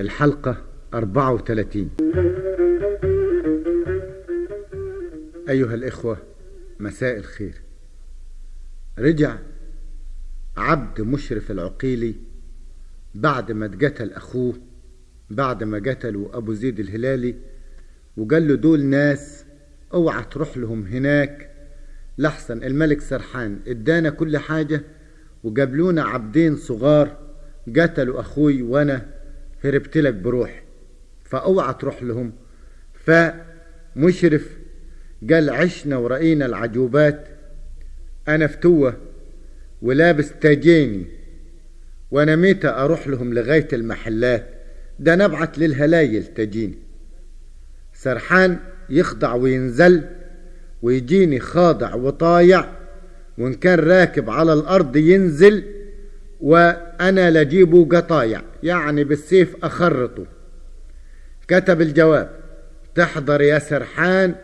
الحلقة 0.00 0.64
34 0.94 1.90
أيها 5.48 5.74
الإخوة 5.74 6.18
مساء 6.80 7.16
الخير. 7.16 7.54
رجع 8.98 9.38
عبد 10.56 11.00
مشرف 11.00 11.50
العقيلي 11.50 12.14
بعد 13.14 13.52
ما 13.52 13.66
اتقتل 13.66 14.12
أخوه 14.12 14.54
بعد 15.30 15.64
ما 15.64 15.78
قتلوا 15.78 16.36
أبو 16.36 16.52
زيد 16.52 16.80
الهلالي 16.80 17.34
وقال 18.16 18.48
له 18.48 18.54
دول 18.54 18.84
ناس 18.84 19.44
أوعى 19.94 20.24
تروح 20.30 20.56
لهم 20.56 20.86
هناك. 20.86 21.50
لحسن 22.18 22.62
الملك 22.64 23.00
سرحان 23.00 23.60
ادانا 23.66 24.10
كل 24.10 24.38
حاجة 24.38 24.82
وجابلونا 25.44 26.02
عبدين 26.02 26.56
صغار 26.56 27.18
قتلوا 27.76 28.20
أخوي 28.20 28.62
وأنا 28.62 29.13
هربت 29.64 29.96
لك 29.96 30.14
بروحي 30.14 30.60
فأوعى 31.24 31.74
تروح 31.80 32.02
لهم. 32.02 32.32
فمشرف 32.94 34.48
قال 35.30 35.50
عشنا 35.50 35.96
ورأينا 35.96 36.46
العجوبات. 36.46 37.28
أنا 38.28 38.46
فتوة 38.46 38.96
ولابس 39.82 40.30
تاجيني. 40.40 41.06
وأنا 42.10 42.36
متى 42.36 42.68
أروح 42.68 43.08
لهم 43.08 43.34
لغاية 43.34 43.68
المحلات؟ 43.72 44.46
ده 44.98 45.16
نبعت 45.16 45.58
للهلايل 45.58 46.24
تجيني 46.24 46.78
سرحان 47.94 48.58
يخضع 48.90 49.34
وينزل 49.34 50.02
ويجيني 50.82 51.40
خاضع 51.40 51.94
وطايع. 51.94 52.68
وإن 53.38 53.54
كان 53.54 53.78
راكب 53.78 54.30
على 54.30 54.52
الأرض 54.52 54.96
ينزل 54.96 55.64
وأنا 56.44 57.30
لجيبه 57.30 57.84
قطايع 57.84 58.42
يعني 58.62 59.04
بالسيف 59.04 59.56
أخرطه 59.64 60.26
كتب 61.48 61.80
الجواب 61.80 62.30
تحضر 62.94 63.42
يا 63.42 63.58
سرحان 63.58 64.34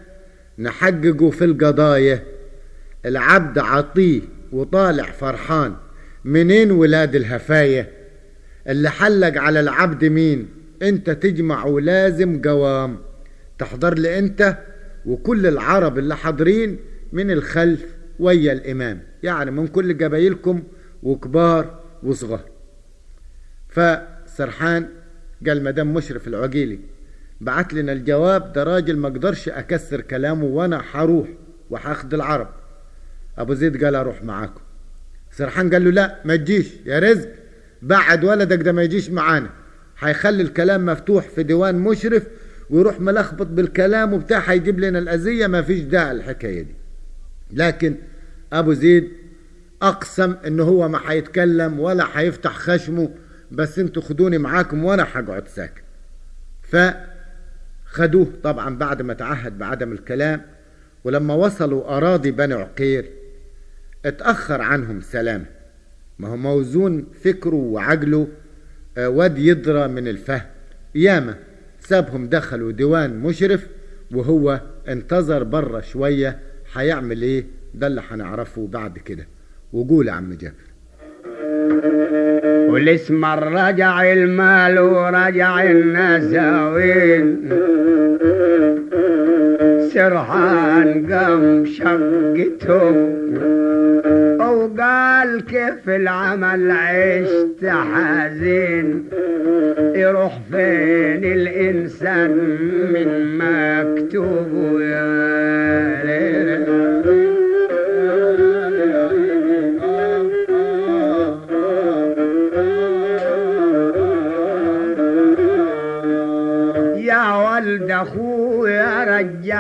نحققه 0.58 1.30
في 1.30 1.44
القضايا. 1.44 2.22
العبد 3.06 3.58
عطيه 3.58 4.20
وطالع 4.52 5.10
فرحان 5.10 5.74
منين 6.24 6.70
ولاد 6.70 7.14
الهفاية 7.14 7.88
اللي 8.68 8.90
حلق 8.90 9.40
على 9.40 9.60
العبد 9.60 10.04
مين؟ 10.04 10.48
أنت 10.82 11.10
تجمع 11.10 11.64
ولازم 11.64 12.42
قوام. 12.42 12.98
تحضر 13.58 13.94
لي 13.98 14.18
أنت 14.18 14.56
وكل 15.06 15.46
العرب 15.46 15.98
اللي 15.98 16.16
حاضرين 16.16 16.78
من 17.12 17.30
الخلف 17.30 17.84
ويا 18.18 18.52
الإمام 18.52 19.02
يعني 19.22 19.50
من 19.50 19.66
كل 19.66 20.04
قبايلكم 20.04 20.62
وكبار 21.02 21.79
وصغار 22.02 22.44
فسرحان 23.68 24.88
قال 25.46 25.64
مدام 25.64 25.94
مشرف 25.94 26.28
العقيلي 26.28 26.78
بعت 27.40 27.74
لنا 27.74 27.92
الجواب 27.92 28.52
ده 28.52 28.62
راجل 28.64 28.96
ما 28.96 29.08
أقدرش 29.08 29.48
أكسر 29.48 30.00
كلامه 30.00 30.44
وأنا 30.44 30.82
حروح 30.82 31.28
وهاخد 31.70 32.14
العرب. 32.14 32.48
أبو 33.38 33.54
زيد 33.54 33.84
قال 33.84 33.94
أروح 33.94 34.22
معاكم. 34.24 34.60
سرحان 35.32 35.70
قال 35.72 35.84
له 35.84 35.90
لا 35.90 36.20
ما 36.24 36.36
تجيش 36.36 36.66
يا 36.86 36.98
رزق 36.98 37.28
بعد 37.82 38.24
ولدك 38.24 38.58
ده 38.62 38.72
ما 38.72 38.82
يجيش 38.82 39.10
معانا. 39.10 39.50
هيخلي 39.98 40.42
الكلام 40.42 40.86
مفتوح 40.86 41.28
في 41.28 41.42
ديوان 41.42 41.78
مشرف 41.78 42.26
ويروح 42.70 43.00
ملخبط 43.00 43.46
بالكلام 43.46 44.12
وبتاع 44.12 44.38
هيجيب 44.38 44.80
لنا 44.80 44.98
الأذية 44.98 45.46
ما 45.46 45.62
فيش 45.62 45.80
داعي 45.80 46.10
الحكاية 46.12 46.62
دي. 46.62 46.74
لكن 47.52 47.94
أبو 48.52 48.72
زيد 48.72 49.08
أقسم 49.82 50.34
إن 50.46 50.60
هو 50.60 50.88
ما 50.88 51.00
هيتكلم 51.06 51.80
ولا 51.80 52.06
هيفتح 52.14 52.56
خشمه 52.56 53.10
بس 53.50 53.78
أنتوا 53.78 54.02
خدوني 54.02 54.38
معاكم 54.38 54.84
وأنا 54.84 55.02
هقعد 55.12 55.48
ساكت. 55.48 55.82
فخدوه 56.62 58.32
طبعا 58.42 58.76
بعد 58.76 59.02
ما 59.02 59.14
تعهد 59.14 59.58
بعدم 59.58 59.92
الكلام 59.92 60.42
ولما 61.04 61.34
وصلوا 61.34 61.96
أراضي 61.96 62.30
بني 62.30 62.54
عقير 62.54 63.10
اتأخر 64.04 64.62
عنهم 64.62 65.00
سلامه 65.00 65.46
ما 66.18 66.28
هو 66.28 66.36
موزون 66.36 67.06
فكره 67.24 67.54
وعقله 67.54 68.28
واد 68.98 69.38
يدرى 69.38 69.88
من 69.88 70.08
الفهم. 70.08 70.46
ياما 70.94 71.36
سابهم 71.80 72.28
دخلوا 72.28 72.72
ديوان 72.72 73.18
مشرف 73.18 73.66
وهو 74.12 74.60
انتظر 74.88 75.42
بره 75.42 75.80
شوية 75.80 76.38
هيعمل 76.74 77.22
إيه؟ 77.22 77.46
ده 77.74 77.86
اللي 77.86 78.02
هنعرفه 78.10 78.66
بعد 78.66 78.98
كده. 78.98 79.26
وقول 79.72 80.08
يا 80.08 80.12
عم 80.12 80.36
جابر 80.40 80.70
والاسم 82.70 83.24
رجع 83.24 84.12
المال 84.12 84.78
ورجع 84.78 85.62
النساوين 85.62 87.50
سرحان 89.94 91.12
قام 91.12 91.64
شقتهم. 91.64 93.20
وقال 94.80 95.44
كيف 95.44 95.88
العمل 95.88 96.70
عشت 96.70 97.64
حزين. 97.64 99.04
يروح 99.94 100.38
فين 100.50 101.24
الإنسان 101.24 102.30
من 102.92 103.38
مكتوب 103.38 104.80
يا 104.80 106.04
ليل 106.04 106.89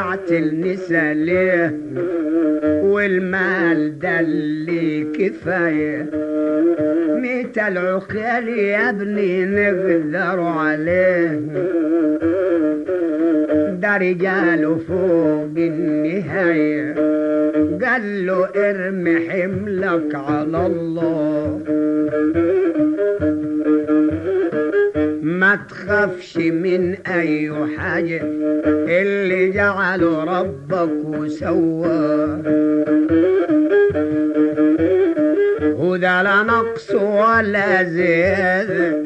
اخويا 0.00 0.14
رجعت 0.14 0.32
النسا 0.32 1.14
ليه؟ 1.14 1.78
والمال 2.82 3.98
ده 3.98 4.20
اللي 4.20 5.04
كفاية. 5.18 6.06
ميت 7.20 7.58
العقال 7.58 8.48
يا 8.48 8.90
ابني 8.90 9.44
نقدر 9.44 10.40
عليه. 10.40 11.40
ده 13.82 13.96
رجاله 13.96 14.78
فوق 14.88 15.50
النهاية. 15.56 16.94
قال 17.84 18.26
له 18.26 18.48
ارمي 18.56 19.16
حملك 19.28 20.14
على 20.14 20.66
الله. 20.66 21.60
ما 25.50 25.56
تخافش 25.56 26.36
من 26.36 26.94
أي 26.94 27.52
حاجة 27.78 28.20
اللي 29.02 29.50
جعله 29.50 30.24
ربك 30.24 30.90
وسواه 31.04 32.42
هدى 35.80 36.22
لا 36.22 36.42
نقص 36.42 36.90
ولا 36.94 37.82
زيادة. 37.82 39.02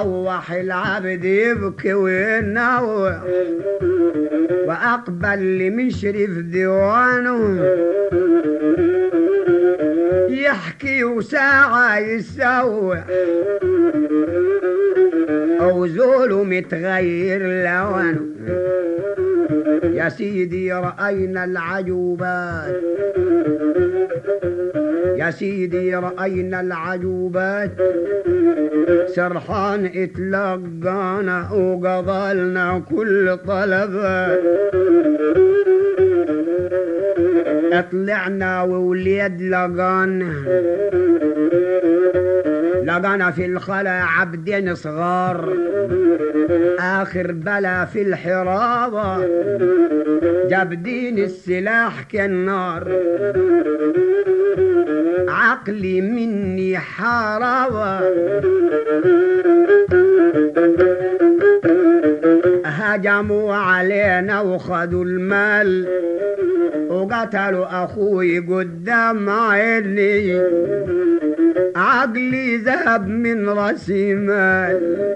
روح 0.00 0.52
العبد 0.52 1.24
يبكي 1.24 1.94
وينوح 1.94 3.22
وأقبل 4.66 5.58
لمشرف 5.58 6.30
ديوانه. 6.30 7.60
يحكي 10.36 11.04
وساعة 11.04 11.98
يسوح 11.98 13.04
أو 15.60 15.86
زوله 15.86 16.44
متغير 16.44 17.42
لونه. 17.42 18.20
يا 19.84 20.08
سيدي 20.08 20.72
رأينا 20.72 21.44
العجوبات. 21.44 22.76
يا 25.16 25.30
سيدي 25.30 25.94
رأينا 25.94 26.60
العجوبات. 26.60 27.70
سرحان 29.06 29.90
اتلقانا 29.94 31.52
وقضلنا 31.52 32.82
كل 32.90 33.36
طلبات. 33.46 34.40
طلعنا 37.92 38.62
ووليد 38.62 39.42
لقانا 39.42 40.32
لقانا 42.84 43.30
في 43.30 43.46
الخلا 43.46 44.02
عبدين 44.04 44.74
صغار. 44.74 45.56
آخر 46.78 47.32
بلا 47.32 47.84
في 47.84 48.02
الحرابة. 48.02 49.26
جابدين 50.48 51.18
السلاح 51.18 52.02
كالنار. 52.02 52.88
عقلي 55.28 56.00
مني 56.00 56.78
حاربة 56.78 58.00
هجموا 62.96 63.54
علينا 63.54 64.40
وخذوا 64.40 65.04
المال. 65.04 65.88
وقتلوا 66.90 67.84
أخوي 67.84 68.38
قدام 68.38 69.30
عيني. 69.30 70.40
عقلي 71.76 72.56
ذهب 72.56 73.08
من 73.08 73.48
رأسي 73.48 74.14
مال. 74.14 75.14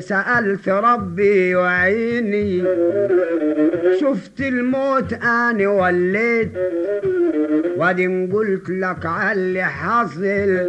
سألت 0.00 0.68
ربي 0.68 1.54
وعيني 1.54 2.64
شفت 4.00 4.40
الموت 4.40 5.12
أنا 5.12 5.68
وليت. 5.68 6.52
وادي 7.76 8.28
قلت 8.32 8.70
لك 8.70 9.06
على 9.06 9.32
اللي 9.40 9.64
حصل 9.64 10.68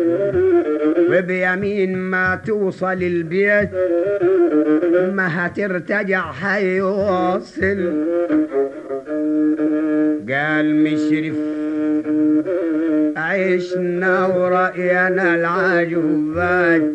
وبيمين 1.12 1.98
ما 1.98 2.42
توصل 2.46 3.04
البيت 3.04 3.70
ما 5.14 5.28
هترتجع 5.46 6.32
حيوصل. 6.32 7.80
قال 10.30 10.76
مشرف 10.84 11.36
عشنا 13.30 14.26
ورأينا 14.26 15.36
العجوبات. 15.36 16.92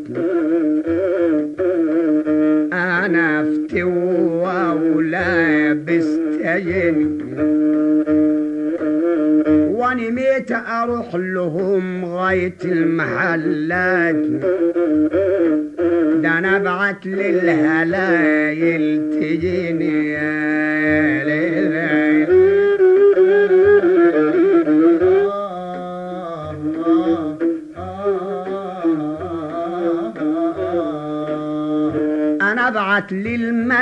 أنا 2.73 3.45
فتوى 3.45 4.61
ولابس 4.95 6.09
تجن 6.43 7.21
وأني 9.75 10.11
ميت 10.11 10.53
أروح 10.53 11.15
لهم 11.15 12.05
غاية 12.05 12.59
المحلات. 12.65 14.25
ده 16.23 16.39
أنا 16.39 16.57
أبعت 16.57 17.07
للهلايل 17.07 18.85
تجيني. 19.21 20.44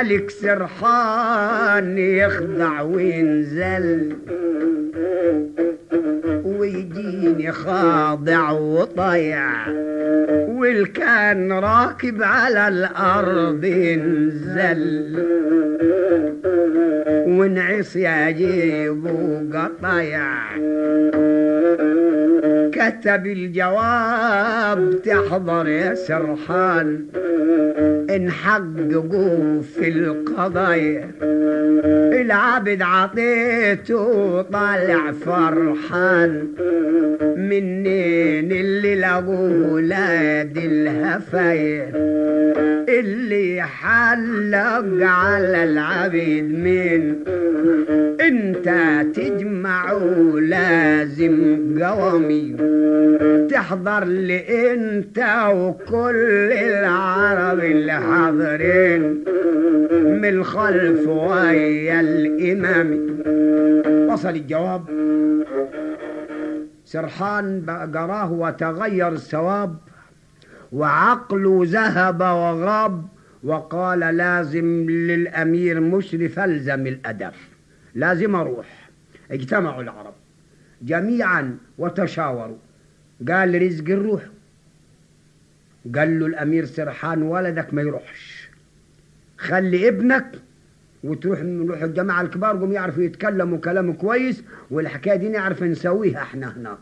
للملك 0.03 0.29
سرحان 0.29 1.97
يخضع 1.97 2.81
وينزل 2.81 4.15
ويجيني 6.43 7.51
خاضع 7.51 8.51
وطيع 8.51 9.67
والكان 10.47 11.51
راكب 11.51 12.23
على 12.23 12.67
الأرض 12.67 13.63
ينزل. 13.63 15.23
ونعص 17.27 17.95
يجيبه 17.95 19.43
قطيع 19.53 20.33
كتب 22.89 23.25
الجواب 23.27 25.01
تحضر 25.05 25.67
يا 25.67 25.95
سرحان. 25.95 27.05
إن 28.09 28.31
حققوا 28.31 29.61
في 29.61 29.89
القضايا 29.89 31.11
العبد 32.21 32.81
عطيته 32.81 34.41
طالع 34.41 35.11
فرحان. 35.11 36.47
منين 37.61 38.51
اللي 38.51 38.95
لقوه 38.95 39.73
ولاد 39.73 40.57
الهفايا 40.57 41.91
اللي 42.89 43.61
حلق 43.61 45.05
على 45.05 45.63
العبيد 45.63 46.43
من 46.43 47.15
انت 48.21 48.69
تجمعوا 49.15 50.39
لازم 50.39 51.65
قوامي. 51.83 52.55
تحضر 53.49 54.03
لي 54.05 54.73
انت 54.73 55.25
وكل 55.53 56.51
العرب 56.51 57.59
اللي 57.59 57.93
حاضرين 57.93 59.23
من 59.91 60.25
الخلف 60.25 61.07
ويا 61.07 62.01
الإمام. 62.01 63.07
وصل 64.09 64.29
الجواب. 64.29 64.81
سرحان 66.93 67.65
قراه 67.95 68.31
وتغير 68.31 69.11
الثواب 69.13 69.77
وعقله 70.71 71.61
ذهب 71.65 72.21
وغاب 72.21 73.07
وقال 73.43 73.99
لازم 73.99 74.89
للأمير 74.89 75.79
مشرف 75.79 76.39
ألزم 76.39 76.87
الأدب. 76.87 77.31
لازم 77.95 78.35
أروح. 78.35 78.89
اجتمعوا 79.31 79.83
العرب 79.83 80.13
جميعا 80.81 81.57
وتشاوروا. 81.77 82.57
قال 83.27 83.61
رزق 83.61 83.85
الروح. 83.89 84.23
قال 85.95 86.19
له 86.19 86.25
الأمير 86.25 86.65
سرحان 86.65 87.21
ولدك 87.21 87.73
ما 87.73 87.81
يروحش. 87.81 88.49
خلي 89.37 89.87
ابنك 89.87 90.31
وتروح 91.03 91.39
نروح 91.41 91.81
الجماعة 91.83 92.21
الكبار 92.21 92.57
قوم 92.57 92.71
يعرفوا 92.71 93.03
يتكلموا 93.03 93.57
كلام 93.57 93.93
كويس 93.93 94.43
والحكاية 94.71 95.15
دي 95.15 95.29
نعرف 95.29 95.63
نسويها 95.63 96.21
إحنا 96.21 96.53
هنا. 96.57 96.77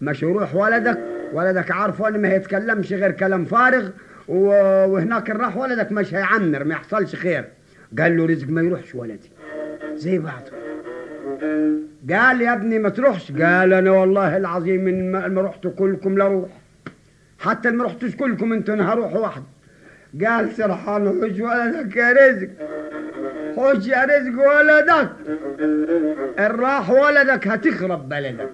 مش 0.00 0.22
يروح 0.22 0.54
ولدك 0.54 0.98
ولدك 1.32 1.70
عارفه 1.70 2.08
ان 2.08 2.22
ما 2.22 2.28
هيتكلمش 2.28 2.92
غير 2.92 3.10
كلام 3.10 3.44
فارغ 3.44 3.88
وهناك 4.28 5.30
راح 5.30 5.56
ولدك 5.56 5.92
مش 5.92 6.14
هيعمر 6.14 6.64
ما 6.64 6.74
يحصلش 6.74 7.14
خير. 7.16 7.44
قال 7.98 8.16
له 8.16 8.26
رزق 8.26 8.48
ما 8.48 8.62
يروحش 8.62 8.94
ولدي. 8.94 9.30
زي 9.94 10.18
بعضه 10.18 10.52
قال 12.10 12.40
يا 12.40 12.52
ابني 12.52 12.78
ما 12.78 12.88
تروحش. 12.88 13.32
قال 13.32 13.72
أنا 13.72 13.90
والله 13.90 14.36
العظيم 14.36 14.88
إن 14.88 15.10
ما 15.34 15.42
رحت 15.42 15.66
كلكم 15.66 16.18
لاروح 16.18 16.48
حتى 17.38 17.70
ما 17.70 17.84
رحتوش 17.84 18.16
كلكم 18.16 18.52
أنتوا 18.52 18.74
أنا 18.74 18.92
هروح 18.92 19.16
وحدي 19.16 20.26
قال 20.26 20.52
سرحان 20.52 21.08
حج 21.22 21.42
ولدك 21.42 21.96
يا 21.96 22.12
رزق؟ 22.12 22.48
حج 23.56 23.86
يا 23.86 24.04
رزق 24.04 24.36
ولدك. 24.48 25.10
ان 26.38 26.50
راح 26.50 26.90
ولدك 26.90 27.48
هتخرب 27.48 28.08
بلدك. 28.08 28.50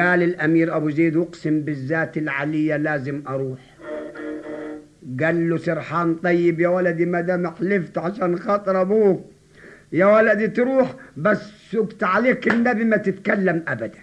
قال 0.00 0.22
الأمير 0.22 0.76
أبو 0.76 0.90
زيد 0.90 1.16
اقسم 1.16 1.60
بالذات 1.60 2.16
العليه 2.18 2.76
لازم 2.76 3.22
أروح. 3.28 3.58
قال 5.20 5.50
له 5.50 5.56
سرحان 5.56 6.14
طيب 6.14 6.60
يا 6.60 6.68
ولدي 6.68 7.06
ما 7.06 7.20
دام 7.20 7.46
حلفت 7.46 7.98
عشان 7.98 8.38
خاطر 8.38 8.80
أبوك. 8.80 9.24
يا 9.92 10.06
ولدي 10.06 10.48
تروح 10.48 10.94
بس 11.16 11.42
سكت 11.70 12.04
عليك 12.04 12.48
النبي 12.52 12.84
ما 12.84 12.96
تتكلم 12.96 13.62
ابدا. 13.68 14.00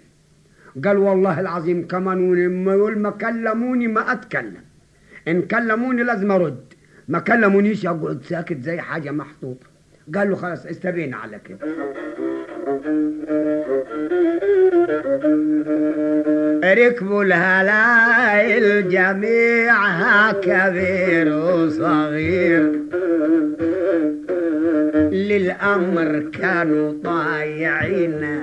قال 0.86 0.98
والله 0.98 1.40
العظيم 1.40 1.88
كمان 1.88 2.30
ولما 2.30 2.74
يقول 2.74 2.98
ما 3.00 3.10
كلموني 3.10 3.88
ما 3.88 4.12
أتكلم. 4.12 4.64
إن 5.28 5.42
كلموني 5.42 6.04
لازم 6.04 6.32
أرد. 6.32 6.64
ما 7.08 7.20
كلمونيش 7.20 7.86
أقعد 7.86 8.22
ساكت 8.24 8.62
زي 8.62 8.78
حاجة 8.80 9.12
محطوطة. 9.12 9.75
قال 10.14 10.30
له 10.30 10.36
خلاص 10.36 10.66
استبينا 10.66 11.18
على 11.18 11.40
كده 11.46 11.58
ركبوا 16.74 17.24
الهلايل 17.24 18.90
جميعها 18.90 20.32
كبير 20.32 21.36
وصغير. 21.36 22.72
للأمر 25.12 26.30
كانوا 26.40 26.94
طايعين. 27.04 28.40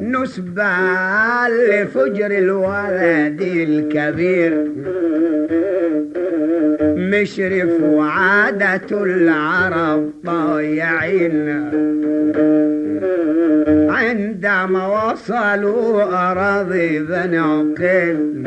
نسبة 0.00 0.72
لفجر 1.48 2.26
الولد 2.26 3.42
الكبير. 3.42 4.66
مشرف 7.10 7.82
وعادة 7.82 9.02
العرب 9.02 10.10
طايعين 10.26 11.48
عندما 13.90 15.10
وصلوا 15.10 16.02
أراضي 16.02 16.98
بني 16.98 17.38
عقيل. 17.38 18.42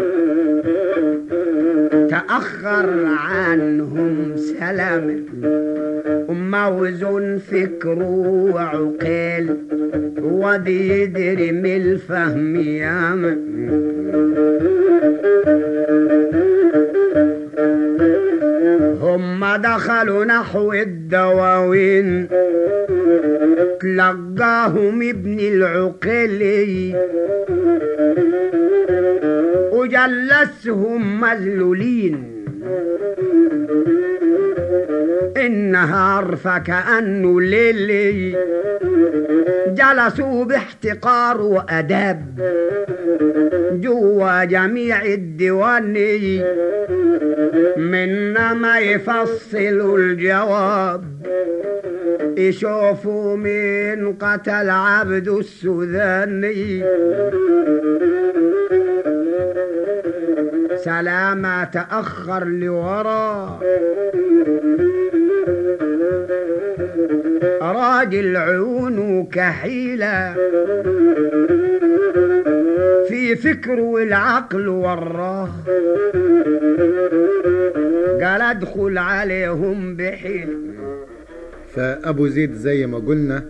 تأخر 2.10 3.06
عنهم 3.06 4.36
سلام. 4.38 5.26
وموزون 6.30 7.38
فكره 7.38 8.28
وعقيل. 8.54 9.58
ودي 10.22 11.02
يدري 11.02 11.52
من 11.52 11.66
الفهم 11.66 12.56
ياما 12.56 13.38
هم 19.16 19.56
دخلوا 19.56 20.26
نحو 20.26 20.74
الدواوين. 20.74 22.28
تلقاهم 23.82 25.02
ابن 25.10 25.40
العقيلي 25.40 26.96
وجلسهم 29.74 31.22
مذلولين. 31.22 32.34
بالنهار 35.44 36.36
فكأنه 36.36 37.42
ليلي. 37.42 38.38
جلسوا 39.68 40.46
باحتقار 40.46 41.42
وأداب 41.42 42.20
جوا 43.72 44.44
جميع 44.44 45.06
الديوان. 45.06 45.94
منا 47.78 48.54
ما 48.54 48.80
يفصلوا 48.80 49.98
الجواب 49.98 51.04
يشوفوا 52.38 53.36
مين 53.38 54.14
قتل 54.14 54.70
عبد 54.70 55.28
السوداني 55.28 56.84
سلامة 60.76 61.64
تأخر 61.64 62.46
لورا. 62.46 63.60
راجل 67.72 68.38
عيونه 68.38 69.28
كحيلة 69.32 70.34
في 73.10 73.36
فكره 73.36 73.82
والعقل 73.82 74.68
وراه 74.68 75.50
قال 78.22 78.42
ادخل 78.42 78.98
عليهم 78.98 79.96
بحيل. 79.96 80.74
فأبو 81.74 82.28
زيد 82.28 82.54
زي 82.54 82.88
ما 82.88 82.98
قلنا 82.98 83.50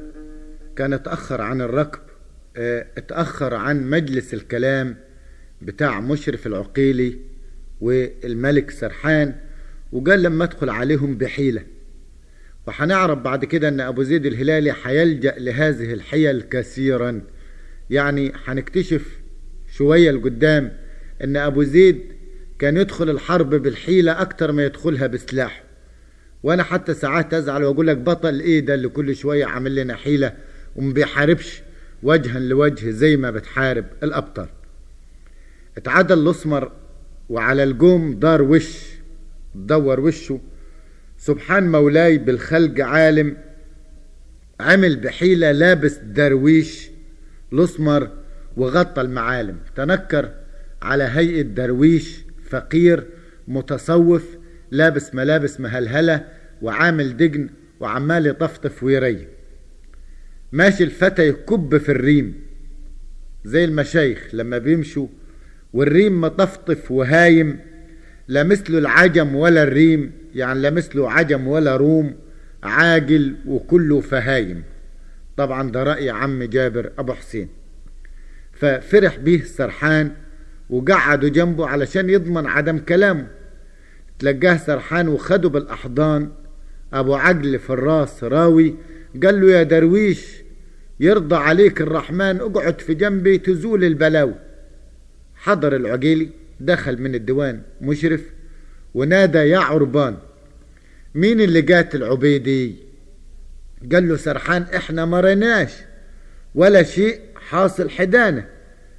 كان 0.75 0.93
اتأخر 0.93 1.41
عن 1.41 1.62
الركب 1.62 2.00
اتأخر 2.98 3.53
عن 3.55 3.89
مجلس 3.89 4.34
الكلام 4.34 4.96
بتاع 5.62 6.00
مشرف 6.00 6.48
العقيلي 6.48 7.17
والملك 7.82 8.72
سرحان 8.72 9.36
وقال 9.91 10.24
لما 10.24 10.43
ادخل 10.43 10.70
عليهم 10.70 11.17
بحيلة. 11.17 11.62
وهنعرف 12.67 13.17
بعد 13.20 13.46
كده 13.46 13.67
أن 13.67 13.79
أبو 13.79 14.03
زيد 14.03 14.25
الهلالي 14.25 14.75
هيلجأ 14.84 15.36
لهذه 15.38 15.93
الحيل 15.93 16.41
كثيرا. 16.41 17.22
يعني 17.89 18.34
هنكتشف 18.46 19.20
شوية 19.77 20.12
لقدام 20.12 20.77
أن 21.24 21.38
أبو 21.38 21.63
زيد 21.63 22.01
كان 22.60 22.77
يدخل 22.77 23.10
الحرب 23.10 23.50
بالحيلة 23.50 24.22
أكتر 24.22 24.51
ما 24.51 24.65
يدخلها 24.65 25.08
بسلاحه 25.08 25.63
وأنا 26.43 26.63
حتى 26.63 26.93
ساعات 26.93 27.34
أزعل 27.34 27.63
وأقول 27.63 27.88
لك 27.88 27.98
بطل 27.98 28.39
إيه 28.39 28.60
ده 28.60 28.74
اللي 28.74 28.88
كل 28.88 29.15
شوية 29.15 29.46
عامل 29.46 29.75
لنا 29.75 29.96
حيلة 29.96 30.34
وما 30.75 30.93
بيحاربش 30.93 31.62
وجها 32.03 32.39
لوجه 32.39 32.89
زي 32.89 33.17
ما 33.17 33.32
بتحارب 33.32 33.86
الأبطال. 34.03 34.48
اتعدى 35.77 36.13
الأسمر 36.13 36.72
وعلى 37.29 37.63
الجوم 37.63 38.13
دار 38.20 38.41
وش 38.41 38.77
دور 39.55 40.00
وشه 40.00 40.39
سبحان 41.25 41.72
مولاي 41.72 42.18
بالخلق 42.18 42.80
عالم 42.82 43.38
عمل 44.60 44.96
بحيلة 44.96 45.51
لابس 45.51 45.98
درويش 45.98 46.89
الاسمر 47.53 48.10
وغطى 48.58 49.01
المعالم. 49.01 49.58
تنكر 49.75 50.30
على 50.82 51.03
هيئة 51.03 51.42
درويش 51.42 52.20
فقير 52.50 53.03
متصوف 53.48 54.38
لابس 54.72 55.15
ملابس 55.15 55.60
مهلهلة 55.60 56.25
وعامل 56.62 57.18
دجن 57.18 57.50
وعمال 57.80 58.27
يطفطف 58.27 58.84
ويري. 58.84 59.27
ماشي 60.51 60.84
الفتى 60.84 61.27
يكب 61.27 61.77
في 61.77 61.89
الريم. 61.89 62.34
زي 63.46 63.65
المشايخ 63.65 64.27
لما 64.34 64.58
بيمشوا 64.58 65.08
والريم 65.74 66.22
مطفطف 66.22 66.92
وهايم 66.92 67.60
لا 68.27 68.44
مثله 68.44 68.77
العجم 68.77 69.36
ولا 69.36 69.63
الريم. 69.63 70.23
يعني 70.36 70.60
لا 70.60 70.70
مثله 70.70 71.12
عجم 71.12 71.48
ولا 71.48 71.75
روم 71.75 72.16
عاجل 72.63 73.36
وكله 73.48 74.02
فهايم. 74.02 74.63
طبعا 75.38 75.72
ده 75.72 75.84
رأي 75.84 76.10
عم 76.10 76.44
جابر 76.44 76.92
أبو 76.98 77.13
حسين. 77.13 77.48
ففرح 78.54 79.18
بيه 79.18 79.44
سرحان 79.44 80.12
وقعدوا 80.70 81.30
جنبه 81.30 81.68
علشان 81.68 82.10
يضمن 82.10 82.46
عدم 82.46 82.78
كلامه. 82.78 83.28
تلقاه 84.20 84.58
سرحان 84.58 85.08
وخده 85.08 85.50
بالأحضان. 85.50 86.32
أبو 86.94 87.16
عجل 87.16 87.60
في 87.60 87.70
الراس 87.70 88.24
راوي 88.24 88.75
قال 89.24 89.42
له 89.42 89.52
يا 89.52 89.63
درويش 89.63 90.44
يرضى 91.00 91.36
عليك 91.36 91.82
الرحمن 91.82 92.40
اقعد 92.40 92.82
في 92.82 92.94
جنبي 92.94 93.38
تزول 93.38 93.84
البلاوي. 93.84 94.36
حضر 95.36 95.75
العقيلي 95.75 96.30
دخل 96.60 97.02
من 97.02 97.16
الديوان 97.16 97.62
مشرف. 97.82 98.22
ونادى 98.94 99.38
يا 99.38 99.60
عربان 99.60 100.18
مين 101.16 101.42
اللي 101.42 101.62
قاتل 101.62 102.04
عبيدي؟ 102.04 102.76
قال 103.92 104.08
له 104.10 104.18
سرحان 104.18 104.62
إحنا 104.76 105.06
ما 105.06 105.20
رناش 105.22 105.72
ولا 106.56 106.84
شيء 106.84 107.20
حاصل 107.36 107.90
حدانا 107.90 108.46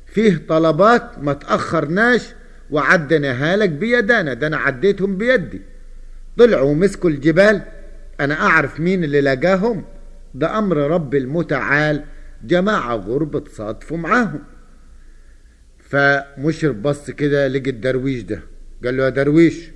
فيه 0.07 0.43
طلبات 0.49 1.19
ما 1.19 1.33
تأخرناش 1.33 2.23
وعدناها 2.71 3.57
لك 3.57 3.69
بيدانا 3.71 4.35
ده 4.35 4.47
أنا 4.47 4.57
عديتهم 4.57 5.17
بيدي. 5.19 5.63
طلعوا 6.39 6.71
ومسكوا 6.71 7.11
الجبال 7.11 7.63
أنا 8.21 8.35
أعرف 8.35 8.81
مين 8.81 9.05
اللي 9.05 9.21
لقاهم 9.21 9.85
ده 10.35 10.59
أمر 10.59 10.77
رب 10.77 11.15
المتعال 11.15 12.05
جماعة 12.45 12.95
غرب 12.97 13.45
تصادفوا 13.45 13.97
معاهم. 13.97 14.41
فمشرف 15.79 16.77
بص 16.77 17.11
كده 17.11 17.49
لقي 17.49 17.71
الدرويش 17.71 18.23
ده 18.23 18.41
قال 18.85 18.97
له 18.97 19.05
يا 19.05 19.09
درويش 19.09 19.71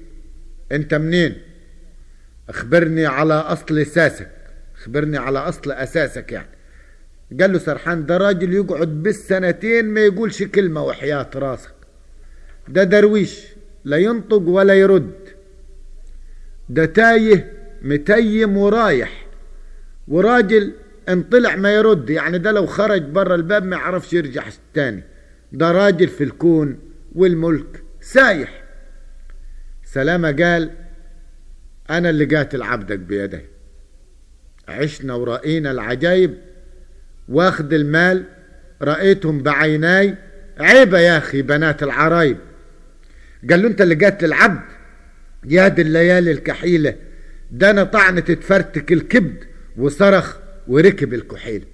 انت 0.73 0.95
منين؟ 0.95 1.35
اخبرني 2.49 3.07
على 3.07 3.35
اصل 3.35 3.79
اساسك. 3.79 4.31
اخبرني 4.77 5.17
على 5.19 5.39
اصل 5.39 5.73
اساسك 5.73 6.33
يعني. 6.33 6.49
قال 7.41 7.53
له 7.53 7.59
سرحان 7.59 8.07
ده 8.07 8.17
راجل 8.17 8.55
يقعد 8.55 9.03
بالسنتين 9.03 9.85
ما 9.85 10.01
يقولش 10.01 10.43
كلمة 10.43 10.85
وحياة 10.85 11.31
راسك. 11.35 11.75
ده 12.69 12.85
درويش 12.85 13.47
لا 13.85 13.97
ينطق 13.97 14.43
ولا 14.49 14.75
يرد. 14.75 15.13
ده 16.69 16.85
تايه 16.85 17.53
متيم 17.83 18.57
ورايح. 18.57 19.27
وراجل 20.09 20.73
ان 21.09 21.23
طلع 21.23 21.57
ما 21.57 21.75
يرد 21.75 22.11
يعني 22.11 22.39
ده 22.39 22.53
لو 22.53 22.67
خرج 22.67 23.03
برا 23.03 23.35
الباب 23.35 23.65
ما 23.65 23.77
يعرفش 23.77 24.13
يرجع 24.13 24.45
تاني. 24.75 25.03
ده 25.53 25.73
راجل 25.73 26.09
في 26.09 26.25
الكون 26.25 26.79
والملك 27.15 27.83
سايح. 28.01 28.65
سلامة 29.99 30.33
قال 30.33 30.71
أنا 31.90 32.11
اللي 32.11 32.25
قاتل 32.25 32.62
عبدك 32.62 32.99
بيدي. 32.99 33.40
عشنا 34.69 35.14
ورأينا 35.14 35.71
العجايب 35.71 36.35
واخد 37.28 37.73
المال 37.73 38.25
رأيتهم 38.83 39.43
بعيناي. 39.43 40.14
عيبة 40.59 40.99
يا 40.99 41.19
أخي 41.19 41.43
بنات 41.43 41.83
العرايب. 41.83 42.37
قال 43.50 43.62
له 43.62 43.69
أنت 43.69 43.81
اللي 43.81 43.95
قاتل 43.95 44.25
العبد 44.26 44.64
يا 45.45 45.69
دي 45.69 45.83
الليالي 45.83 46.31
الكحيلة 46.31 46.95
ده 47.50 47.71
أنا 47.71 47.85
طعنة 47.85 48.21
تفرتك 48.21 48.93
الكبد 48.93 49.45
وصرخ 49.76 50.37
وركب 50.69 51.14
الكحيل. 51.14 51.64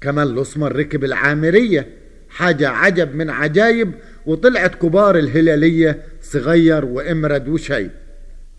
كمان 0.00 0.26
الأسمر 0.26 0.76
ركب 0.76 1.04
العامرية. 1.04 1.88
حاجة 2.32 2.68
عجب 2.68 3.14
من 3.14 3.30
عجايب 3.30 3.92
وطلعت 4.26 4.74
كبار 4.74 5.18
الهلالية 5.18 5.98
صغير 6.22 6.84
وإمرد 6.84 7.48
وشيب 7.48 7.90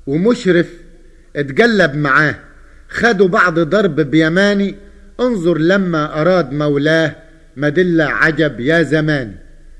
ومشرف 0.07 0.69
اتقلب 1.35 1.95
معاه. 1.95 2.35
خدوا 2.89 3.27
بعض 3.27 3.59
ضرب 3.59 3.99
بيماني. 3.99 4.75
انظر 5.19 5.57
لما 5.57 6.21
أراد 6.21 6.51
مولاه. 6.51 7.15
مدلة 7.57 8.03
عجب 8.03 8.59
يا 8.59 8.83
زمان. 8.83 9.35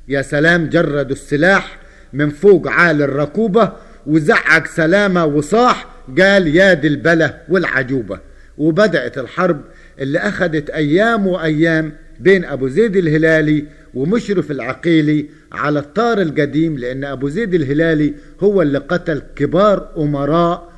يا 0.07 0.21
سلام 0.21 0.69
جردوا 0.69 1.15
السلاح 1.15 1.79
من 2.13 2.29
فوق 2.29 2.67
عال 2.67 3.01
الركوبة 3.01 3.71
وزعق 4.07 4.67
سلامة 4.67 5.25
وصاح. 5.25 5.87
قال 6.19 6.47
يا 6.55 6.73
دي 6.73 6.87
البلة 6.87 7.37
والعجوبة. 7.49 8.19
وبدأت 8.57 9.17
الحرب 9.17 9.61
اللي 9.99 10.19
أخذت 10.19 10.69
أيام 10.69 11.27
وأيام 11.27 11.93
بين 12.19 12.45
أبو 12.45 12.67
زيد 12.67 12.95
الهلالي 12.95 13.65
ومشرف 13.93 14.51
العقيلي 14.51 15.25
على 15.51 15.79
الطار 15.79 16.21
القديم 16.21 16.77
لأن 16.77 17.03
أبو 17.03 17.29
زيد 17.29 17.53
الهلالي 17.53 18.13
هو 18.39 18.61
اللي 18.61 18.77
قتل 18.77 19.21
كبار 19.35 19.89
أمراء 19.97 20.73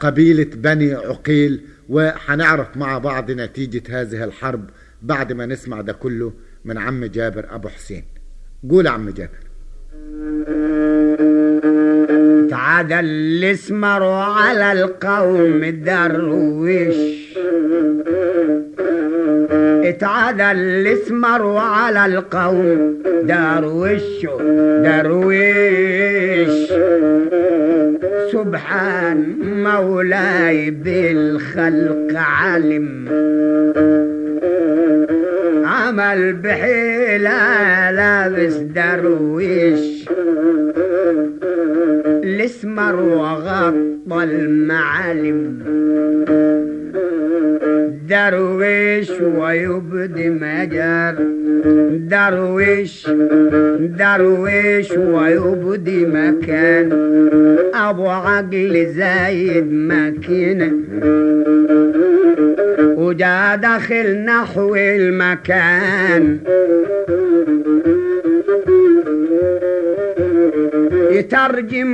قبيلة 0.00 0.46
بني 0.54 0.94
عقيل. 0.94 1.60
وحنعرف 1.88 2.76
مع 2.76 2.98
بعض 2.98 3.30
نتيجة 3.30 3.82
هذه 4.00 4.24
الحرب 4.24 4.70
بعد 5.02 5.32
ما 5.32 5.46
نسمع 5.46 5.80
ده 5.80 5.92
كله 5.92 6.32
من 6.64 6.78
عم 6.78 7.04
جابر 7.04 7.46
أبو 7.50 7.68
حسين. 7.68 8.04
قول 8.70 8.86
عم 8.86 9.10
جابر. 9.10 9.38
تعادى 12.50 13.00
الاسمر 13.00 14.02
على 14.04 14.72
القوم 14.72 15.64
الدرويش. 15.64 17.28
اتعدى 19.88 20.52
الاسمر 20.52 21.56
على 21.56 22.06
القوم. 22.06 23.02
درويش 23.22 24.26
درويش 24.84 26.72
سبحان 28.32 29.36
مولاي 29.64 30.70
بالخلق 30.70 32.12
علم. 32.14 33.08
عمل 35.64 36.32
بحيلة 36.32 37.90
لابس 37.90 38.54
درويش 38.54 40.08
الاسمر 42.24 42.96
وغطى 43.02 44.24
المعالم. 44.24 45.58
درويش 48.08 49.10
ويبدي 49.20 50.30
مجر. 50.30 51.14
درويش 52.10 53.06
درويش 53.80 54.90
ويبدي 54.90 56.06
مكان 56.06 56.92
ابو 57.74 58.08
عقل 58.08 58.86
زايد 58.86 59.72
مكينه 59.72 60.72
وجا 62.96 63.56
داخل 63.56 64.24
نحو 64.24 64.76
المكان 64.76 66.38
يترجم 71.10 71.92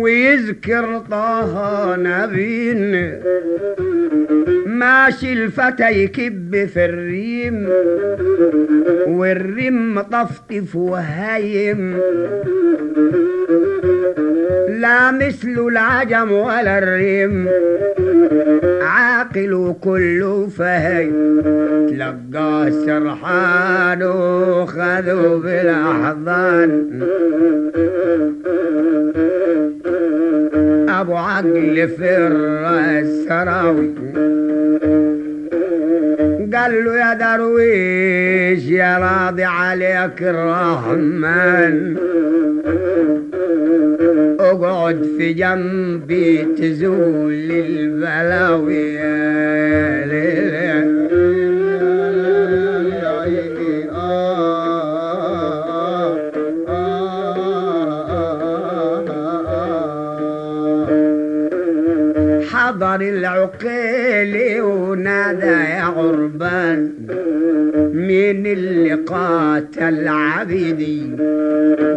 ويذكر 0.00 0.98
طه 1.10 1.96
نبين 1.96 3.12
ماشي 4.80 5.32
الفتى 5.32 5.90
يكب 5.90 6.68
في 6.74 6.84
الريم 6.84 7.68
والريم 9.06 10.00
طفطف 10.00 10.76
وهايم. 10.76 12.00
لا 14.68 15.10
مثل 15.10 15.56
العجم 15.68 16.32
ولا 16.32 16.78
الريم 16.78 17.48
عاقل 18.82 19.52
وكله 19.54 20.46
فهيم 20.46 21.42
تلقاه 21.90 22.70
سرحان 22.70 24.02
وخذوا 24.02 25.38
بالأحضان. 25.38 27.00
أبو 31.00 31.16
عقل 31.16 31.88
في 31.88 32.16
الراس 32.16 33.06
سراوي 33.28 33.90
قال 36.54 36.84
له 36.84 36.96
يا 36.98 37.14
درويش 37.14 38.64
يا 38.68 38.98
راضي 38.98 39.44
عليك 39.44 40.22
الرحمن. 40.22 41.96
اقعد 44.40 45.02
في 45.18 45.32
جنبي 45.32 46.44
تزول 46.58 47.50
البلاوي. 47.50 48.94
يا 48.94 50.06
ليل 50.06 50.69
حضر 62.90 63.08
العقيل 63.08 64.60
ونادى 64.60 65.46
يا 65.46 65.82
عربان. 65.82 66.92
مين 67.94 68.46
اللي 68.46 68.94
قاتل 68.94 70.08
عبيدي 70.08 71.10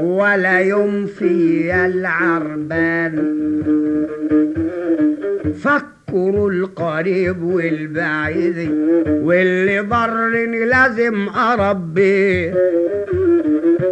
ولا 0.01 0.59
ينفي 0.59 1.75
العربان. 1.85 3.15
فكروا 5.61 6.51
القريب 6.51 7.43
والبعيد 7.43 8.71
واللي 9.07 9.79
ضرني 9.79 10.65
لازم 10.65 11.29
اربيه 11.29 12.53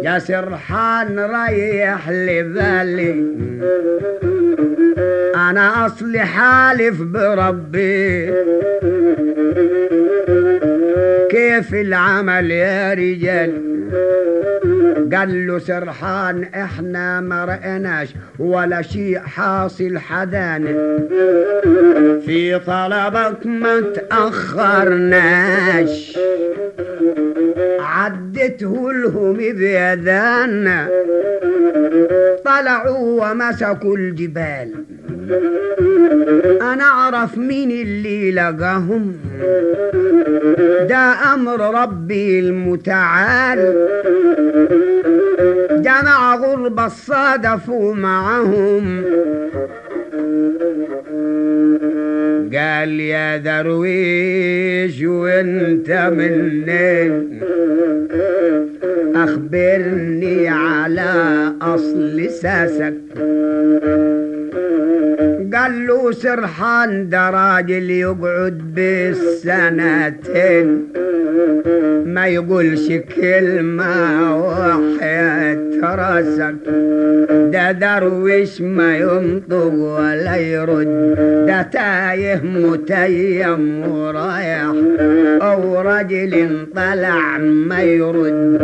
يا 0.02 0.18
سرحان 0.18 1.18
ريح 1.18 2.10
لي 2.10 2.42
أنا 5.52 5.86
أصلي 5.86 6.18
حالف 6.18 7.02
بربي. 7.02 8.26
كيف 11.30 11.74
العمل 11.74 12.50
يا 12.50 12.94
رجال؟ 12.94 13.72
قال 15.14 15.46
له 15.46 15.58
سرحان 15.58 16.42
إحنا 16.44 17.20
ما 17.20 17.44
رأناش 17.44 18.08
ولا 18.38 18.82
شيء 18.82 19.18
حاصل 19.18 19.98
حدانا. 19.98 20.98
في 22.26 22.58
طلبك 22.66 23.46
ما 23.46 23.80
تأخرناش. 23.94 25.38
عدته 27.80 28.92
لهم 28.92 29.32
بيدانا 29.32 30.88
طلعوا 32.44 33.30
ومسكوا 33.30 33.96
الجبال. 33.96 34.84
أنا 36.62 36.84
أعرف 36.84 37.38
مين 37.38 37.70
اللي 37.70 38.32
لقاهم. 38.32 39.16
ده 40.88 41.34
أمر 41.34 41.82
ربي 41.82 42.40
المتعال. 42.40 43.88
جمع 45.70 46.36
غربة 46.36 46.88
صادفوا 46.88 47.94
معهم. 47.94 49.04
قال 52.54 53.00
يا 53.00 53.36
درويش 53.36 55.02
وأنت 55.02 56.10
منين؟ 56.16 57.40
أخبرني 59.14 60.48
على 60.48 61.12
أصل 61.62 62.30
ساسك. 62.30 62.94
قال 65.62 65.86
له 65.86 66.12
سرحان 66.12 67.08
ده 67.08 67.30
راجل 67.30 67.90
يقعد 67.90 68.58
بالسنتين 68.74 70.68
ما 72.06 72.26
يقولش 72.26 72.92
كلمة 73.16 73.92
وحياة 74.44 75.56
راسك. 75.82 76.54
ده 77.52 77.72
درويش 77.72 78.60
ما 78.60 78.96
ينطق 78.96 79.72
ولا 79.74 80.36
يرد. 80.36 81.14
ده 81.46 81.62
تايه 81.62 82.40
متيم 82.44 83.88
ورايح 83.88 84.72
أو 85.42 85.80
راجل 85.80 86.66
طلع 86.76 87.38
ما 87.38 87.82
يرد. 87.82 88.58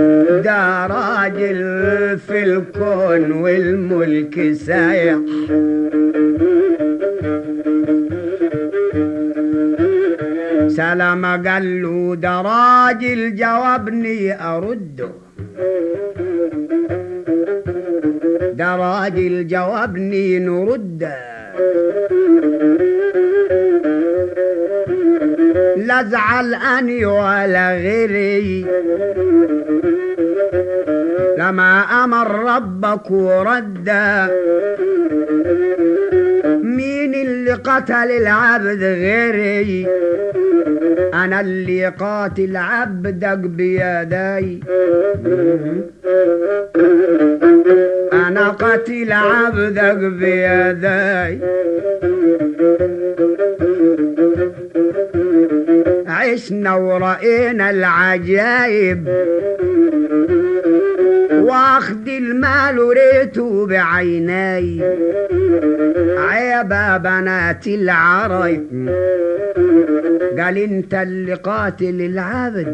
ده 0.45 0.87
راجل 0.87 1.59
في 2.19 2.43
الكون 2.45 3.33
والملك 3.33 4.53
سايح. 4.53 5.19
سلام 10.79 11.27
قال 11.47 11.83
له 11.83 12.15
ده 12.17 12.35
راجل 12.43 13.35
جاوبني 13.35 14.43
ارده 14.43 15.11
ده 18.59 18.77
راجل 18.77 19.47
جاوبني 19.47 20.39
نرده 20.39 21.17
لا 25.77 26.01
ازعل 26.01 26.55
أني 26.55 27.05
ولا 27.07 27.67
غيري. 27.75 28.67
لما 31.39 31.81
أمر 32.05 32.29
ربك 32.55 33.11
ورد 33.11 33.89
مين 36.79 37.15
اللي 37.15 37.53
قتل 37.53 38.11
العبد 38.11 38.83
غيري؟ 38.83 39.87
أنا 41.15 41.41
اللي 41.41 41.87
قاتل 41.87 42.57
عبدك 42.57 43.39
بيدي. 43.39 44.61
أنا 48.13 48.49
قتل 48.49 49.13
عبدك 49.13 49.97
بيدي. 49.97 51.39
عشنا 56.07 56.75
ورأينا 56.75 57.71
العجايب. 57.71 59.09
واخد 61.33 62.09
المال 62.09 62.79
وريته 62.79 63.67
بعيناي 63.67 64.81
عيبا 66.19 66.97
بنات 66.97 67.67
العرب 67.67 68.67
قال 70.39 70.59
انت 70.59 70.95
اللي 70.95 71.35
قاتل 71.35 72.01
العبد 72.01 72.67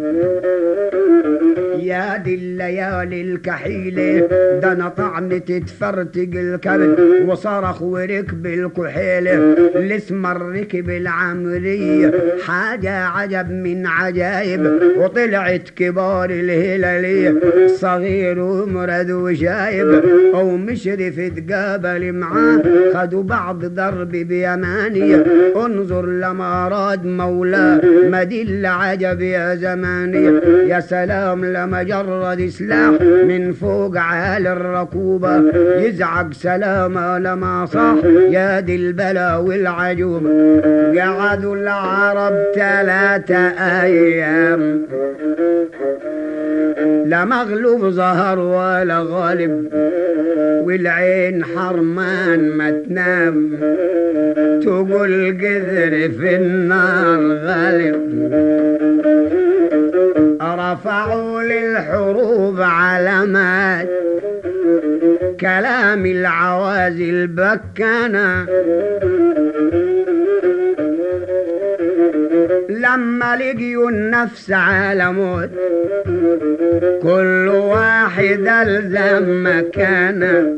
يا 1.86 2.16
دي 2.16 2.34
الليالي 2.34 3.20
الكحيلة 3.22 4.18
ده 4.62 4.72
أنا 4.72 4.88
طعنت 4.88 5.52
تفرتق 5.52 6.28
الكبد. 6.34 6.98
وصرخ 7.26 7.82
وركب 7.82 8.46
الكحيلة 8.46 9.34
الاسمر 9.76 10.42
ركب 10.52 10.90
العمرية 10.90 12.12
حاجة 12.46 13.04
عجب 13.04 13.50
من 13.50 13.86
عجايب 13.86 14.80
وطلعت 14.98 15.68
كبار 15.76 16.30
الهلالية 16.30 17.34
صغير 17.66 18.38
ومرد 18.38 19.10
وشايب 19.10 20.02
أو 20.34 20.56
مشرف 20.56 21.20
تقابل 21.20 22.12
معاه. 22.12 22.62
خدوا 22.94 23.22
بعض 23.22 23.64
ضرب 23.64 24.10
بيمانية 24.10 25.24
انظر 25.56 26.06
لما 26.06 26.66
اراد 26.66 27.04
مولاه 27.06 27.80
ما 28.10 28.22
دي 28.22 28.66
عجب 28.66 29.20
يا 29.20 29.54
زمانية 29.54 30.40
يا 30.68 30.80
سلام 30.80 31.44
لما 31.44 31.73
جرد 31.82 32.48
سلاح 32.48 33.00
من 33.00 33.52
فوق 33.52 33.96
عال 33.96 34.46
الركوبة 34.46 35.42
يزعق 35.78 36.32
سلامة 36.32 37.18
لما 37.18 37.66
صاح 37.66 37.96
يا 38.30 38.60
دي 38.60 38.76
البلا 38.76 39.36
والعجوبة 39.36 40.30
قعدوا 40.96 41.56
العرب 41.56 42.34
ثلاثة 42.54 43.38
أيام. 43.82 44.82
لا 47.06 47.24
مغلوب 47.24 47.88
ظهر 47.88 48.38
ولا 48.38 49.06
غالب 49.08 49.68
والعين 50.64 51.44
حرمان 51.44 52.50
ما 52.50 52.70
تنام. 52.70 53.50
تقول 54.62 55.38
قذر 55.42 56.10
في 56.18 56.36
النار 56.36 57.20
غالب. 57.44 58.00
رفعوا 60.54 61.42
للحروب 61.42 62.60
علامات. 62.60 63.88
كلام 65.40 66.06
العوازي 66.06 67.10
البكانة. 67.10 68.46
لما 72.68 73.36
لقيوا 73.36 73.90
النفس 73.90 74.50
على 74.50 75.12
موت 75.12 75.50
كل 77.02 77.48
واحد 77.48 78.46
ألزم 78.48 79.46
مكانه. 79.46 80.56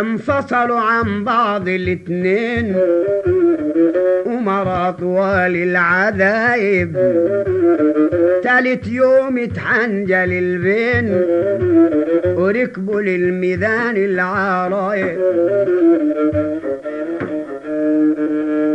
انفصلوا 0.00 0.80
عن 0.80 1.24
بعض 1.24 1.68
الاتنين. 1.68 2.76
ومر 4.48 4.90
طوال 4.90 5.56
العذايب. 5.56 6.92
تالت 8.42 8.88
يوم 8.88 9.38
اتحنجل 9.38 10.32
البين 10.32 11.24
وركبوا 12.38 13.00
للميدان 13.00 13.96
العرايب. 13.96 15.18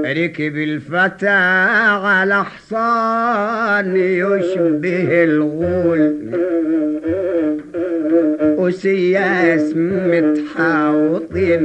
ركب 0.06 0.56
الفتى 0.58 1.28
على 2.06 2.46
حصان 2.46 3.96
يشبه 3.96 5.24
الغول. 5.24 6.16
وسياس 8.58 9.74
متحاوطين 10.12 11.64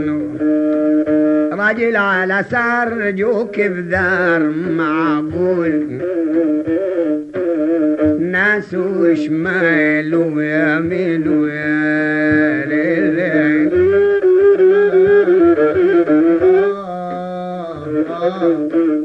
راجل 1.58 1.96
على 1.96 2.44
سرجوك 2.50 3.60
بذار 3.60 4.42
معقول. 4.70 6.00
ناس 8.20 8.74
وشمال 8.74 10.14
ويمين 10.14 11.28
ويا 11.28 12.64
ليل 12.66 13.18
برضو 18.08 18.98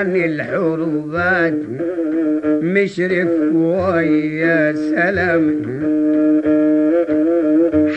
تاني 0.00 0.24
الحروبات 0.24 1.58
مشرف 2.44 3.30
ويا 3.54 4.72
سلام. 4.72 5.44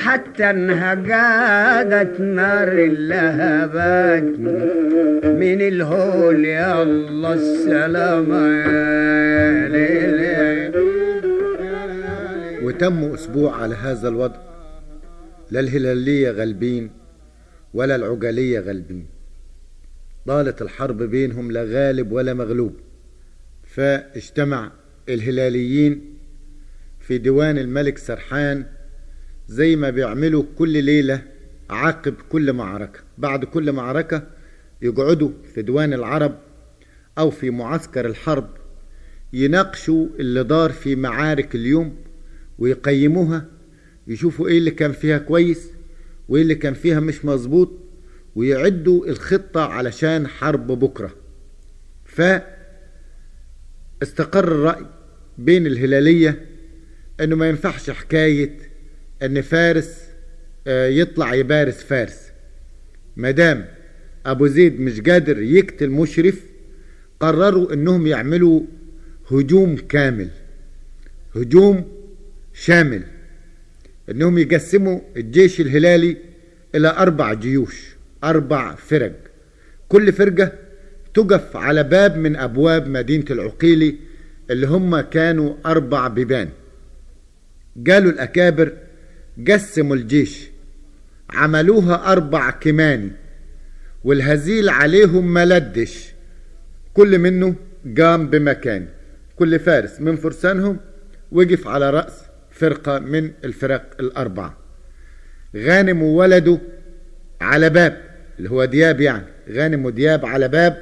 حتى 0.03 0.49
انها 0.49 0.91
قادت 0.95 2.19
نار 2.19 2.67
اللهبات 2.67 4.39
من 5.41 5.61
الهول 5.61 6.45
يا 6.45 6.83
الله 6.83 7.33
السلامة 7.33 8.47
يا 8.47 9.67
ليل 9.67 10.19
وتم 12.63 13.03
أسبوع 13.13 13.55
على 13.61 13.75
هذا 13.75 14.07
الوضع. 14.07 14.41
لا 15.51 15.59
الهلالية 15.59 16.31
غالبين 16.31 16.89
ولا 17.73 17.95
العجلية 17.95 18.59
غالبين. 18.59 19.05
طالت 20.27 20.61
الحرب 20.61 21.03
بينهم 21.03 21.51
لا 21.51 21.63
غالب 21.63 22.11
ولا 22.11 22.33
مغلوب. 22.33 22.75
فاجتمع 23.63 24.71
الهلاليين 25.09 26.01
في 26.99 27.17
ديوان 27.17 27.57
الملك 27.57 27.97
سرحان 27.97 28.65
زي 29.47 29.75
ما 29.75 29.89
بيعملوا 29.89 30.43
كل 30.57 30.83
ليلة 30.83 31.21
عقب 31.69 32.13
كل 32.29 32.53
معركة. 32.53 32.99
بعد 33.17 33.45
كل 33.45 33.71
معركة 33.71 34.27
يقعدوا 34.81 35.31
في 35.53 35.61
ديوان 35.61 35.93
العرب 35.93 36.35
أو 37.17 37.29
في 37.29 37.49
معسكر 37.49 38.05
الحرب 38.05 38.49
يناقشوا 39.33 40.07
اللي 40.19 40.43
دار 40.43 40.71
في 40.71 40.95
معارك 40.95 41.55
اليوم 41.55 41.95
ويقيموها 42.59 43.45
يشوفوا 44.07 44.47
إيه 44.47 44.57
اللي 44.57 44.71
كان 44.71 44.91
فيها 44.91 45.17
كويس 45.17 45.69
وإيه 46.29 46.41
اللي 46.41 46.55
كان 46.55 46.73
فيها 46.73 46.99
مش 46.99 47.25
مظبوط. 47.25 47.82
ويعدوا 48.35 49.05
الخطة 49.07 49.61
علشان 49.61 50.27
حرب 50.27 50.67
بكرة. 50.67 51.15
فاستقر 52.05 52.47
الرأي 54.47 54.85
بين 55.37 55.67
الهلالية 55.67 56.45
إنه 57.19 57.35
ما 57.35 57.49
ينفعش 57.49 57.89
حكاية 57.89 58.57
إن 59.23 59.41
فارس 59.41 60.01
آه، 60.67 60.87
يطلع 60.87 61.33
يبارز 61.33 61.73
فارس. 61.73 62.19
مادام 63.15 63.65
أبو 64.25 64.47
زيد 64.47 64.79
مش 64.79 65.01
قادر 65.01 65.41
يقتل 65.41 65.89
مشرف 65.89 66.39
قرروا 67.19 67.73
إنهم 67.73 68.07
يعملوا 68.07 68.61
هجوم 69.31 69.75
كامل 69.75 70.29
هجوم 71.35 71.91
شامل 72.53 73.03
إنهم 74.09 74.37
يقسموا 74.37 74.99
الجيش 75.17 75.61
الهلالي 75.61 76.17
إلى 76.75 76.87
أربع 76.87 77.33
جيوش. 77.33 77.92
أربع 78.23 78.75
فرق. 78.75 79.13
كل 79.89 80.13
فرقة 80.13 80.51
تقف 81.13 81.57
على 81.57 81.83
باب 81.83 82.17
من 82.17 82.35
أبواب 82.35 82.87
مدينة 82.87 83.25
العقيلي 83.31 83.95
اللي 84.49 84.67
هم 84.67 84.99
كانوا 84.99 85.55
أربع 85.65 86.07
بيبان. 86.07 86.49
قالوا 87.89 88.11
الأكابر 88.11 88.73
قسموا 89.47 89.95
الجيش 89.95 90.49
عملوها 91.29 92.11
أربع 92.11 92.49
كماني 92.51 93.11
والهزيل 94.03 94.69
عليهم 94.69 95.33
ملدش 95.33 96.13
كل 96.93 97.19
منه 97.19 97.55
قام 97.97 98.29
بمكان. 98.29 98.87
كل 99.35 99.59
فارس 99.59 100.01
من 100.01 100.15
فرسانهم 100.15 100.77
وقف 101.31 101.67
على 101.67 101.89
رأس 101.89 102.13
فرقة 102.51 102.99
من 102.99 103.31
الفرق 103.45 103.95
الأربعة. 103.99 104.57
غانم 105.55 106.03
وولده 106.03 106.59
على 107.41 107.69
باب. 107.69 108.12
اللي 108.37 108.49
هو 108.49 108.65
دياب 108.65 109.01
يعني 109.01 109.25
غانم 109.51 109.85
ودياب 109.85 110.25
على 110.25 110.47
باب 110.47 110.81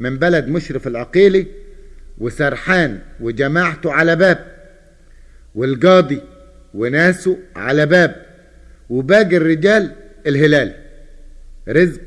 من 0.00 0.18
بلد 0.18 0.48
مشرف 0.48 0.86
العقيلي 0.86 1.46
وسرحان 2.18 2.98
وجماعته 3.20 3.92
على 3.92 4.16
باب 4.16 4.38
والقاضي 5.54 6.20
وناسه 6.74 7.38
على 7.56 7.86
باب 7.86 8.26
وباقي 8.90 9.36
الرجال 9.36 9.92
الهلال. 10.26 10.74
رزق 11.68 12.00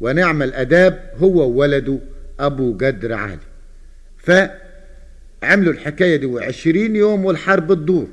ونعم 0.00 0.42
الأداب 0.42 1.10
هو 1.16 1.50
وولده 1.50 1.98
أبو 2.40 2.72
قدر 2.72 3.12
عالي. 3.12 3.38
فعملوا 4.18 5.72
الحكاية 5.72 6.16
دي 6.16 6.26
وعشرين 6.26 6.96
يوم 6.96 7.24
والحرب 7.24 7.74
تدور. 7.74 8.08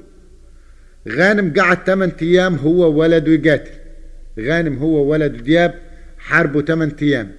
غانم 1.09 1.53
قعد 1.53 1.77
8 1.85 2.13
أيام 2.21 2.55
هو 2.55 2.91
وولده 2.91 3.31
يقاتل. 3.31 3.71
غانم 4.39 4.77
هو 4.77 5.03
وولده 5.03 5.37
دياب 5.39 5.73
حاربوا 6.27 6.61
8 6.61 6.95
أيام. 7.01 7.31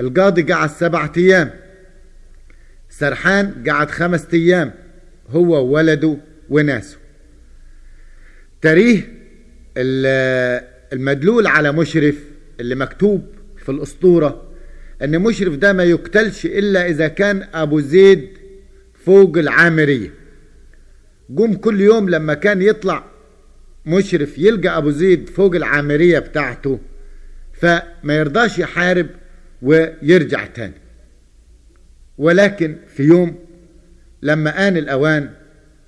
القاضي 0.00 0.42
قعد 0.42 0.70
سبعة 0.70 1.12
أيام. 1.16 1.50
سرحان 2.90 3.64
قعد 3.68 3.90
خمسة 3.90 4.28
أيام 4.32 4.72
هو 5.28 5.66
وولده 5.66 6.16
وناسه. 6.50 6.98
تاريخ 8.62 9.04
المدلول 10.92 11.46
على 11.46 11.72
مشرف 11.72 12.16
اللي 12.60 12.74
مكتوب 12.74 13.26
في 13.56 13.68
الأسطورة 13.68 14.42
إن 15.02 15.18
مشرف 15.18 15.54
ده 15.56 15.72
ما 15.72 15.84
يقتلش 15.84 16.46
إلا 16.46 16.88
إذا 16.88 17.08
كان 17.08 17.48
أبو 17.54 17.80
زيد 17.80 18.28
فوق 19.04 19.38
العامرية. 19.38 20.10
جم 21.30 21.54
كل 21.54 21.80
يوم 21.80 22.10
لما 22.10 22.34
كان 22.34 22.62
يطلع 22.62 23.04
مشرف 23.86 24.38
يلقى 24.38 24.78
أبو 24.78 24.90
زيد 24.90 25.28
فوق 25.28 25.54
العامرية 25.54 26.18
بتاعته. 26.18 26.80
فما 27.64 28.16
يرضاش 28.16 28.58
يحارب 28.58 29.06
ويرجع 29.62 30.46
تاني. 30.46 30.74
ولكن 32.18 32.76
في 32.96 33.02
يوم 33.02 33.38
لما 34.22 34.68
آن 34.68 34.76
الأوان 34.76 35.30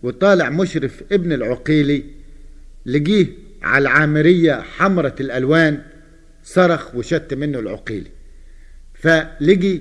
وطالع 0.02 0.50
مشرف 0.50 1.02
ابن 1.12 1.32
العقيلي 1.32 2.04
لقيه 2.86 3.26
على 3.62 3.82
العامرية 3.82 4.60
حمرة 4.60 5.14
الألوان 5.20 5.82
صرخ 6.42 6.94
وشت 6.94 7.34
منه 7.34 7.58
العقيلي. 7.58 8.10
فلقي 8.94 9.80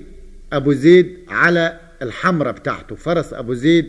أبو 0.52 0.72
زيد 0.72 1.16
على 1.28 1.80
الحمرة 2.02 2.50
بتاعته. 2.50 2.96
فرس 2.96 3.32
أبو 3.32 3.54
زيد 3.54 3.86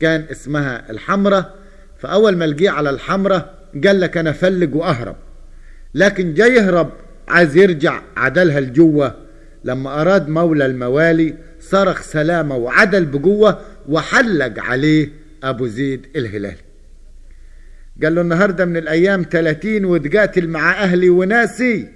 كان 0.00 0.26
اسمها 0.30 0.90
الحمرة. 0.90 1.54
فأول 1.98 2.36
ما 2.36 2.44
لقيه 2.44 2.70
على 2.70 2.90
الحمرة 2.90 3.54
قال 3.84 4.00
لك 4.00 4.16
أنا 4.16 4.32
فلق 4.32 4.76
وأهرب. 4.76 5.16
لكن 5.94 6.34
جاي 6.34 6.54
يهرب 6.54 7.03
عايز 7.28 7.56
يرجع 7.56 8.02
عدلها 8.16 8.60
لجوة. 8.60 9.24
لما 9.64 10.00
أراد 10.00 10.28
مولى 10.28 10.66
الموالي 10.66 11.34
صرخ 11.60 12.02
سلامة 12.02 12.56
وعدل 12.56 13.04
بقوة 13.04 13.60
وحلق 13.88 14.60
عليه 14.62 15.08
أبو 15.42 15.66
زيد 15.66 16.06
الهلالي 16.16 16.56
قال 18.02 18.14
له 18.14 18.20
النهاردة 18.20 18.64
من 18.64 18.76
الأيام 18.76 19.22
تلاتين 19.22 19.84
وتقاتل 19.84 20.48
مع 20.48 20.82
أهلي 20.82 21.08
وناسي. 21.08 21.88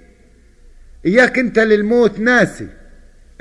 إياك 1.05 1.39
أنت 1.39 1.59
للموت 1.59 2.19
ناسي. 2.19 2.67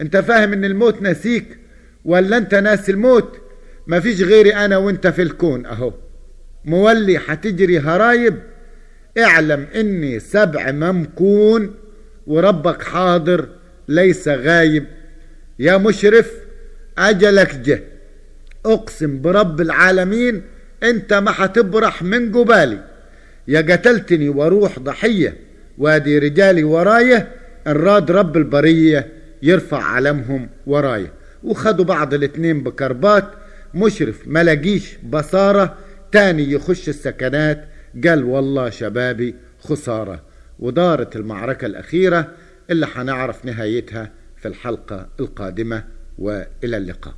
أنت 0.01 0.17
فاهم 0.17 0.53
أن 0.53 0.65
الموت 0.65 1.03
ناسيك 1.03 1.59
ولا 2.05 2.37
أنت 2.37 2.55
ناسي 2.55 2.93
الموت؟ 2.93 3.41
ما 3.87 4.01
فيش 4.01 4.23
غيري 4.23 4.55
أنا 4.55 4.77
وأنت 4.77 5.07
في 5.07 5.23
الكون 5.23 5.67
أهو. 5.67 5.95
مولي 6.65 7.19
حتجري 7.19 7.79
هرايب 7.79 8.39
اعلم 9.19 9.67
اني 9.75 10.21
سبع 10.21 10.71
ممكون 10.71 11.75
وربك 12.27 12.83
حاضر 12.83 13.49
ليس 13.89 14.29
غايب. 14.29 14.85
يا 15.59 15.77
مشرف 15.77 16.33
أجلك 16.99 17.55
جه. 17.55 17.83
أقسم 18.67 19.21
برب 19.21 19.61
العالمين 19.61 20.43
أنت 20.83 21.13
ما 21.15 21.31
حتبرح 21.31 22.03
من 22.03 22.33
قبالي. 22.33 22.85
يا 23.49 23.61
قتلتني 23.61 24.29
وأروح 24.29 24.79
ضحية 24.79 25.37
وادي 25.79 26.19
رجالي 26.19 26.65
ورايا 26.65 27.29
الراد 27.67 28.11
رب 28.11 28.37
البرية 28.37 29.13
يرفع 29.43 29.83
علمهم 29.83 30.49
ورايا 30.67 31.11
وخدوا 31.43 31.85
بعض 31.85 32.15
الاتنين 32.15 32.63
بكربات 32.63 33.25
مشرف 33.75 34.17
ملاقيش 34.27 34.97
بصارة 35.03 35.77
تاني 36.13 36.53
يخش 36.53 36.89
السكنات. 36.89 37.65
قال 38.07 38.25
والله 38.25 38.71
شبابي 38.71 39.35
خسارة 39.61 40.23
ودارت 40.59 41.17
المعركة 41.17 41.67
الأخيرة 41.67 42.33
اللي 42.71 42.87
حنعرف 42.87 43.45
نهايتها 43.45 44.13
في 44.37 44.49
الحلقة 44.49 45.09
القادمة 45.21 45.85
وإلى 46.19 46.77
اللقاء. 46.77 47.15